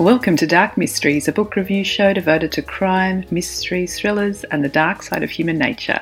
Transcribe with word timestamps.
Welcome 0.00 0.38
to 0.38 0.46
Dark 0.46 0.78
Mysteries, 0.78 1.28
a 1.28 1.32
book 1.32 1.56
review 1.56 1.84
show 1.84 2.14
devoted 2.14 2.52
to 2.52 2.62
crime, 2.62 3.26
mysteries, 3.30 4.00
thrillers, 4.00 4.44
and 4.44 4.64
the 4.64 4.68
dark 4.70 5.02
side 5.02 5.22
of 5.22 5.28
human 5.28 5.58
nature. 5.58 6.00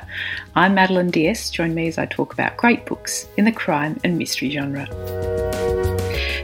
I'm 0.55 0.73
Madeleine 0.73 1.11
d'Este. 1.11 1.53
Join 1.53 1.75
me 1.75 1.89
as 1.89 1.97
I 1.97 2.05
talk 2.05 2.31
about 2.31 2.55
great 2.55 2.85
books 2.85 3.27
in 3.35 3.43
the 3.43 3.51
crime 3.51 3.99
and 4.05 4.17
mystery 4.17 4.51
genre. 4.51 4.85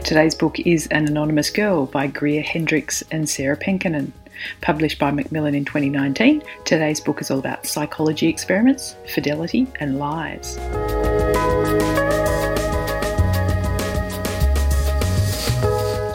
Today's 0.04 0.34
book 0.34 0.60
is 0.60 0.86
An 0.88 1.06
Anonymous 1.06 1.48
Girl 1.48 1.86
by 1.86 2.08
Greer 2.08 2.42
Hendricks 2.42 3.02
and 3.10 3.26
Sarah 3.26 3.56
Pekkanen. 3.56 4.12
Published 4.60 4.98
by 4.98 5.10
Macmillan 5.10 5.54
in 5.54 5.64
2019, 5.64 6.42
today's 6.66 7.00
book 7.00 7.22
is 7.22 7.30
all 7.30 7.38
about 7.38 7.64
psychology 7.64 8.28
experiments, 8.28 8.96
fidelity, 9.06 9.66
and 9.80 9.98
lies. 9.98 10.58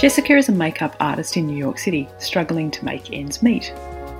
Jessica 0.02 0.36
is 0.36 0.50
a 0.50 0.52
makeup 0.52 0.96
artist 1.00 1.38
in 1.38 1.46
New 1.46 1.56
York 1.56 1.78
City, 1.78 2.10
struggling 2.18 2.72
to 2.72 2.84
make 2.84 3.14
ends 3.14 3.44
meet. 3.44 3.72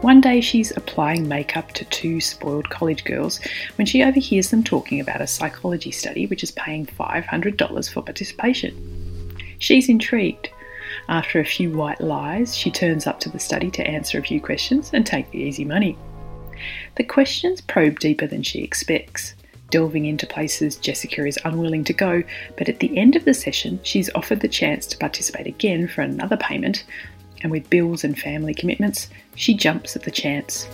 One 0.02 0.22
day 0.22 0.40
she's 0.40 0.70
applying 0.78 1.28
makeup 1.28 1.72
to 1.72 1.86
two 1.86 2.22
spoiled 2.22 2.70
college 2.70 3.04
girls 3.04 3.40
when 3.80 3.88
she 3.88 4.04
overhears 4.04 4.52
them 4.52 4.64
talking 4.64 5.00
about 5.00 5.22
a 5.22 5.26
psychology 5.26 5.90
study 5.90 6.28
which 6.28 6.44
is 6.44 6.52
paying 6.52 6.86
$500 6.86 7.92
for 7.92 8.04
participation. 8.04 9.36
She's 9.58 9.90
intrigued. 9.90 10.52
After 11.10 11.40
a 11.40 11.46
few 11.46 11.72
white 11.72 12.00
lies, 12.00 12.56
she 12.56 12.70
turns 12.70 13.08
up 13.08 13.20
to 13.22 13.30
the 13.30 13.40
study 13.40 13.72
to 13.72 13.88
answer 13.88 14.20
a 14.20 14.24
few 14.24 14.40
questions 14.40 14.92
and 14.94 15.04
take 15.04 15.32
the 15.32 15.40
easy 15.40 15.66
money. 15.66 15.98
The 16.98 17.06
questions 17.06 17.60
probe 17.60 17.98
deeper 17.98 18.28
than 18.28 18.44
she 18.44 18.60
expects 18.60 19.34
delving 19.72 20.06
into 20.06 20.28
places 20.28 20.76
Jessica 20.76 21.26
is 21.26 21.40
unwilling 21.44 21.84
to 21.86 21.94
go, 21.94 22.24
but 22.58 22.70
at 22.70 22.80
the 22.80 22.96
end 22.96 23.16
of 23.16 23.26
the 23.26 23.34
session, 23.34 23.80
she's 23.82 24.12
offered 24.14 24.42
the 24.42 24.48
chance 24.48 24.86
to 24.88 24.98
participate 24.98 25.48
again 25.48 25.88
for 25.88 26.02
another 26.02 26.38
payment, 26.38 26.84
and 27.42 27.52
with 27.52 27.70
bills 27.72 28.04
and 28.04 28.20
family 28.20 28.54
commitments, 28.54 29.10
she 29.36 29.56
jumps 29.56 29.96
at 29.96 30.04
the 30.04 30.12
chance. 30.12 30.68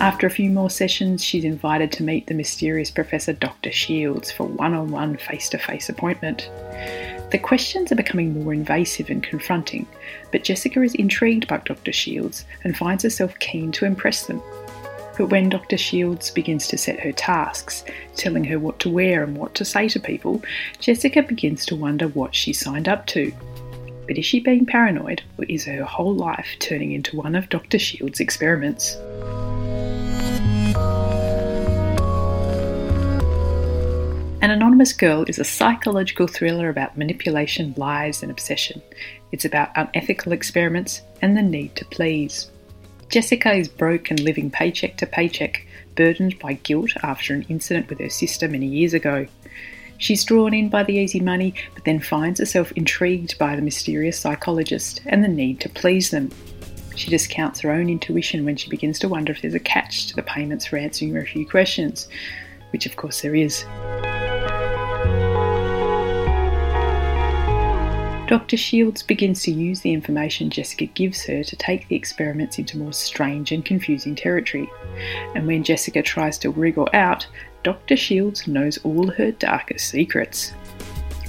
After 0.00 0.26
a 0.26 0.30
few 0.30 0.50
more 0.50 0.68
sessions, 0.68 1.24
she's 1.24 1.44
invited 1.44 1.90
to 1.92 2.02
meet 2.02 2.26
the 2.26 2.34
mysterious 2.34 2.90
Professor 2.90 3.32
Dr. 3.32 3.72
Shields 3.72 4.30
for 4.30 4.44
one 4.44 4.74
on 4.74 4.90
one 4.90 5.16
face 5.16 5.48
to 5.48 5.58
face 5.58 5.88
appointment. 5.88 6.50
The 7.34 7.40
questions 7.40 7.90
are 7.90 7.96
becoming 7.96 8.32
more 8.32 8.54
invasive 8.54 9.10
and 9.10 9.20
confronting, 9.20 9.88
but 10.30 10.44
Jessica 10.44 10.80
is 10.82 10.94
intrigued 10.94 11.48
by 11.48 11.56
Dr. 11.56 11.92
Shields 11.92 12.44
and 12.62 12.76
finds 12.76 13.02
herself 13.02 13.36
keen 13.40 13.72
to 13.72 13.84
impress 13.84 14.26
them. 14.26 14.40
But 15.18 15.30
when 15.30 15.48
Dr. 15.48 15.76
Shields 15.76 16.30
begins 16.30 16.68
to 16.68 16.78
set 16.78 17.00
her 17.00 17.10
tasks, 17.10 17.82
telling 18.14 18.44
her 18.44 18.60
what 18.60 18.78
to 18.78 18.88
wear 18.88 19.24
and 19.24 19.36
what 19.36 19.52
to 19.56 19.64
say 19.64 19.88
to 19.88 19.98
people, 19.98 20.44
Jessica 20.78 21.24
begins 21.24 21.66
to 21.66 21.74
wonder 21.74 22.06
what 22.06 22.36
she 22.36 22.52
signed 22.52 22.86
up 22.86 23.04
to. 23.06 23.32
But 24.06 24.16
is 24.16 24.24
she 24.24 24.38
being 24.38 24.64
paranoid, 24.64 25.20
or 25.36 25.44
is 25.46 25.64
her 25.64 25.82
whole 25.82 26.14
life 26.14 26.46
turning 26.60 26.92
into 26.92 27.16
one 27.16 27.34
of 27.34 27.48
Dr. 27.48 27.80
Shields' 27.80 28.20
experiments? 28.20 28.96
Anonymous 34.54 34.92
Girl 34.92 35.24
is 35.26 35.40
a 35.40 35.44
psychological 35.44 36.28
thriller 36.28 36.68
about 36.68 36.96
manipulation, 36.96 37.74
lies, 37.76 38.22
and 38.22 38.30
obsession. 38.30 38.80
It's 39.32 39.44
about 39.44 39.72
unethical 39.74 40.30
experiments 40.30 41.02
and 41.20 41.36
the 41.36 41.42
need 41.42 41.74
to 41.74 41.84
please. 41.86 42.52
Jessica 43.08 43.52
is 43.52 43.66
broke 43.66 44.12
and 44.12 44.20
living 44.20 44.52
paycheck 44.52 44.96
to 44.98 45.06
paycheck, 45.06 45.66
burdened 45.96 46.38
by 46.38 46.52
guilt 46.52 46.92
after 47.02 47.34
an 47.34 47.44
incident 47.48 47.88
with 47.88 47.98
her 47.98 48.08
sister 48.08 48.46
many 48.46 48.66
years 48.66 48.94
ago. 48.94 49.26
She's 49.98 50.24
drawn 50.24 50.54
in 50.54 50.68
by 50.68 50.84
the 50.84 50.94
easy 50.94 51.18
money, 51.18 51.54
but 51.74 51.84
then 51.84 51.98
finds 51.98 52.38
herself 52.38 52.70
intrigued 52.76 53.36
by 53.38 53.56
the 53.56 53.62
mysterious 53.62 54.20
psychologist 54.20 55.00
and 55.06 55.24
the 55.24 55.28
need 55.28 55.58
to 55.62 55.68
please 55.68 56.10
them. 56.10 56.30
She 56.94 57.10
discounts 57.10 57.58
her 57.62 57.72
own 57.72 57.90
intuition 57.90 58.44
when 58.44 58.54
she 58.54 58.70
begins 58.70 59.00
to 59.00 59.08
wonder 59.08 59.32
if 59.32 59.42
there's 59.42 59.54
a 59.54 59.58
catch 59.58 60.06
to 60.06 60.14
the 60.14 60.22
payments 60.22 60.66
for 60.66 60.76
answering 60.76 61.12
her 61.14 61.26
few 61.26 61.44
questions, 61.44 62.06
which 62.70 62.86
of 62.86 62.94
course 62.94 63.22
there 63.22 63.34
is. 63.34 63.64
Dr. 68.34 68.56
Shields 68.56 69.04
begins 69.04 69.44
to 69.44 69.52
use 69.52 69.82
the 69.82 69.92
information 69.92 70.50
Jessica 70.50 70.86
gives 70.86 71.22
her 71.26 71.44
to 71.44 71.54
take 71.54 71.86
the 71.86 71.94
experiments 71.94 72.58
into 72.58 72.76
more 72.76 72.92
strange 72.92 73.52
and 73.52 73.64
confusing 73.64 74.16
territory. 74.16 74.68
And 75.36 75.46
when 75.46 75.62
Jessica 75.62 76.02
tries 76.02 76.36
to 76.38 76.50
wriggle 76.50 76.88
out, 76.92 77.28
Dr. 77.62 77.96
Shields 77.96 78.48
knows 78.48 78.78
all 78.78 79.08
her 79.12 79.30
darkest 79.30 79.88
secrets. 79.88 80.52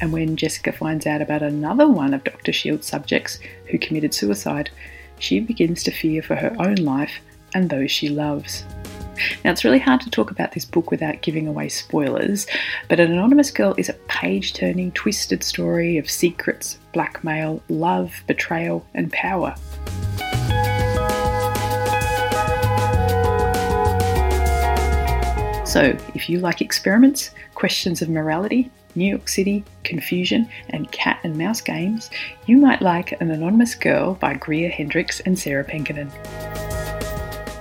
And 0.01 0.11
when 0.11 0.35
Jessica 0.35 0.71
finds 0.71 1.05
out 1.05 1.21
about 1.21 1.43
another 1.43 1.87
one 1.87 2.15
of 2.15 2.23
Dr. 2.23 2.51
Shields' 2.51 2.87
subjects 2.87 3.37
who 3.69 3.77
committed 3.77 4.15
suicide, 4.15 4.71
she 5.19 5.39
begins 5.39 5.83
to 5.83 5.91
fear 5.91 6.23
for 6.23 6.35
her 6.35 6.55
own 6.57 6.77
life 6.77 7.19
and 7.53 7.69
those 7.69 7.91
she 7.91 8.09
loves. 8.09 8.65
Now, 9.43 9.51
it's 9.51 9.63
really 9.63 9.79
hard 9.79 10.01
to 10.01 10.09
talk 10.09 10.31
about 10.31 10.51
this 10.51 10.65
book 10.65 10.91
without 10.91 11.21
giving 11.21 11.47
away 11.47 11.69
spoilers, 11.69 12.47
but 12.89 12.99
An 12.99 13.11
Anonymous 13.11 13.51
Girl 13.51 13.75
is 13.77 13.89
a 13.89 13.93
page 14.07 14.53
turning, 14.53 14.91
twisted 14.91 15.43
story 15.43 15.97
of 15.97 16.09
secrets, 16.09 16.77
blackmail, 16.93 17.61
love, 17.69 18.23
betrayal, 18.27 18.85
and 18.93 19.11
power. 19.11 19.55
So, 25.65 25.97
if 26.13 26.29
you 26.29 26.39
like 26.39 26.61
experiments, 26.61 27.31
questions 27.53 28.01
of 28.01 28.07
morality, 28.07 28.71
New 28.95 29.05
York 29.05 29.27
City, 29.27 29.65
confusion, 29.83 30.49
and 30.69 30.89
cat 30.91 31.19
and 31.23 31.37
mouse 31.37 31.59
games, 31.59 32.09
you 32.45 32.57
might 32.57 32.81
like 32.81 33.19
An 33.21 33.29
Anonymous 33.29 33.75
Girl 33.75 34.13
by 34.15 34.35
Greer 34.35 34.69
Hendricks 34.69 35.19
and 35.19 35.37
Sarah 35.37 35.65
Pekkanen. 35.65 36.09